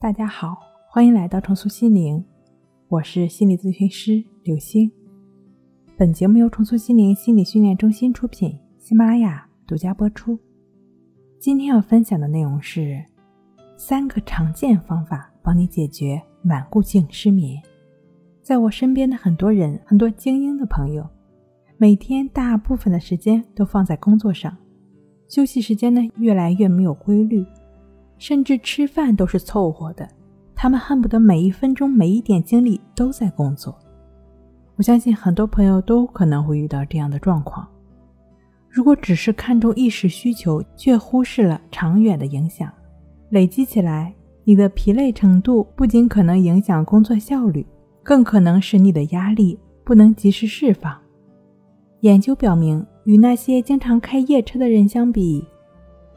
[0.00, 0.56] 大家好，
[0.88, 2.24] 欢迎来到重塑心灵，
[2.86, 4.88] 我是心理咨询师刘星。
[5.96, 10.38] 本节目由重塑心灵心理训练中心出品，喜马拉雅独家播出。
[11.40, 13.04] 今天要分享的内容是
[13.76, 17.60] 三个常见方法，帮你解决顽固性失眠。
[18.40, 21.04] 在我身边的很多人，很多精英的朋友，
[21.76, 24.56] 每天大部分的时间都放在工作上，
[25.26, 27.44] 休息时间呢越来越没有规律。
[28.18, 30.08] 甚至吃饭都是凑合的，
[30.54, 33.78] 他们恨不得每一分钟、每一点精力都在工作。
[34.76, 37.66] 我相信很多朋友都可能会遇到这样的状况。
[38.68, 42.70] 如果只是看重一时需求，却忽视了长远的影响，
[43.30, 47.66] 累积起来，你的疲累程度不仅可能影响工作效率，
[48.02, 50.96] 更可能使你的压力不能及时释放。
[52.00, 55.44] 研究表明，与那些经常开夜车的人相比，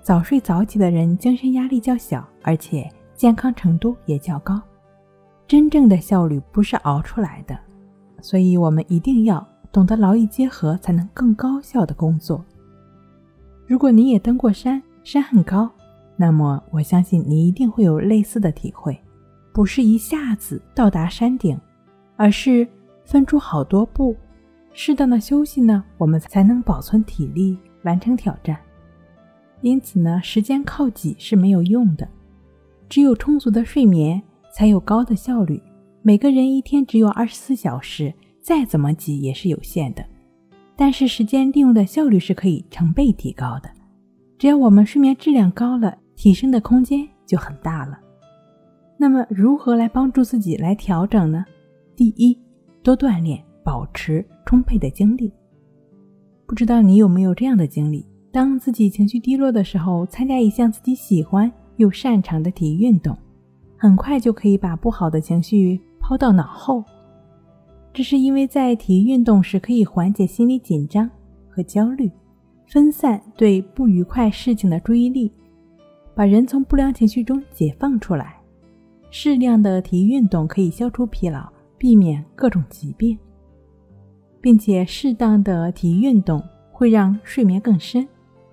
[0.02, 4.60] 早睡早起的人精神压力较小，而且健康程度也较高。
[5.48, 7.58] 真正的效率不是熬出来的，
[8.20, 12.44] 所以我们一定要懂得劳逸结合，才能更高效的工作。
[13.68, 15.70] 如果你也登过山，山很高，
[16.16, 19.00] 那么我相信你一定会有类似的体会：
[19.54, 21.60] 不是一下子到达山顶，
[22.16, 22.68] 而是
[23.06, 24.16] 分出好多步，
[24.74, 28.58] 适当的休息呢，我们才能保存体力，完成挑战。
[29.62, 32.08] 因此呢，时间靠挤是没有用的，
[32.90, 34.22] 只有充足的睡眠
[34.54, 35.62] 才有高的效率。
[36.02, 40.04] 每个人一天只有二十四小时，再怎么挤也是有限的。
[40.76, 43.70] 但是时间利用的效率是可以成倍提高的。
[44.40, 48.00] 只要我们睡眠质量高了，提升的空间就很大了。
[48.98, 51.46] 那么如何来帮助自己来调整呢？
[51.96, 52.36] 第一，
[52.82, 55.32] 多锻炼，保持充沛的精力。
[56.48, 58.04] 不知道你有没有这样的经历？
[58.32, 63.18] 当自己情绪低落的时候，参加一项自己喜欢又擅长的体育运动，
[63.78, 66.84] 很快就可以把不好的情绪抛到脑后。
[67.94, 71.10] 这是因为在体育运动时可以缓解心理紧张
[71.50, 72.10] 和焦虑，
[72.68, 75.30] 分散对不愉快事情的注意力，
[76.16, 78.38] 把人从不良情绪中解放出来。
[79.10, 81.46] 适量的体育运动可以消除疲劳，
[81.78, 83.18] 避免各种疾病，
[84.40, 88.08] 并且适当的体育运动会让睡眠更深。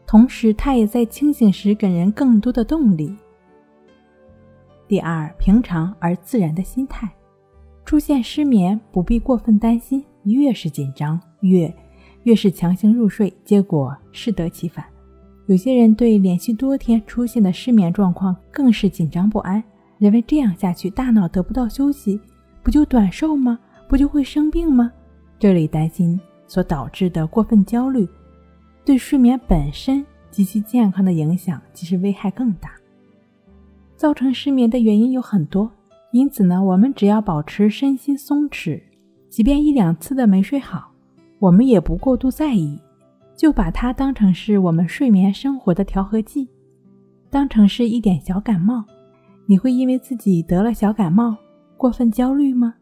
[0.09, 3.15] 同时，它也在清醒时给人更多的动力。
[4.89, 7.07] 第二，平常而自然的心态，
[7.85, 11.71] 出现失眠不必过分担心，越是紧张，越
[12.23, 14.83] 越是强行入睡，结果适得其反。
[15.45, 19.63] 有些人对连续多天出现的失眠状况更是紧张不安，
[19.99, 22.19] 认为这样下去大脑得不到休息，
[22.63, 23.59] 不就短寿吗？
[23.87, 24.91] 不就会生病吗？
[25.39, 28.09] 这类担心所导致的过分焦虑。
[28.89, 32.71] 对睡眠本身及其健康的影响，其实危害更大。
[33.97, 35.71] 造成失眠的原因有很多，
[36.11, 38.83] 因此呢，我们只要保持身心松弛，
[39.29, 40.91] 即便一两次的没睡好，
[41.39, 42.81] 我们也不过度在意，
[43.37, 46.49] 就把它当成是我们睡眠生活的调和剂，
[47.29, 48.83] 当成是一点小感冒。
[49.45, 51.37] 你会因为自己得了小感冒
[51.77, 52.73] 过分焦虑吗？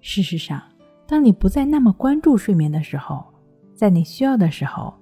[0.00, 0.62] 事实上，
[1.06, 3.22] 当你不再那么关注睡眠的时候，
[3.74, 4.94] 在你需要的时候。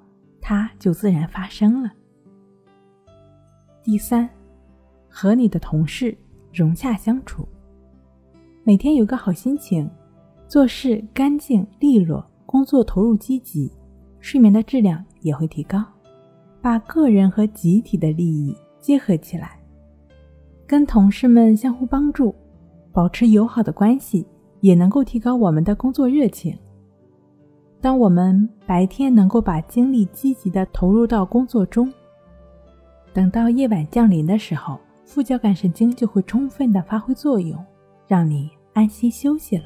[0.50, 1.92] 它就自然发生了。
[3.84, 4.28] 第三，
[5.08, 6.18] 和你的同事
[6.52, 7.46] 融洽相处，
[8.64, 9.88] 每天有个好心情，
[10.48, 13.70] 做事干净利落，工作投入积极，
[14.18, 15.84] 睡眠的质量也会提高。
[16.60, 19.56] 把个人和集体的利益结合起来，
[20.66, 22.34] 跟同事们相互帮助，
[22.90, 24.26] 保持友好的关系，
[24.62, 26.58] 也能够提高我们的工作热情。
[27.80, 31.90] 当我们白天能够把精力积极的投入到工作中，
[33.12, 37.58] 等到夜晚降临的时候，副交感神经就会充分的发挥作用，
[38.06, 39.64] 让你安心休息了。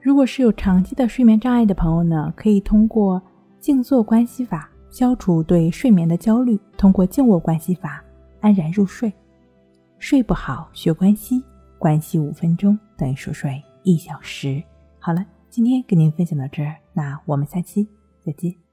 [0.00, 3.20] 如果是有长期的睡眠障碍的朋友呢，可以通过
[3.58, 8.04] 静坐关系法消除对睡眠的焦虑，通过静卧关系法
[8.40, 9.12] 安然入睡。
[9.98, 11.42] 睡不好学关系，
[11.76, 14.62] 关系五分钟等于熟睡一小时。
[15.00, 15.26] 好了。
[15.56, 17.88] 今天跟您分享到这儿，那我们下期
[18.22, 18.65] 再见。